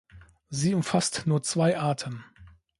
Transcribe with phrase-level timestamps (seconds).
[0.49, 2.23] Sie umfasst nur zwei Arten.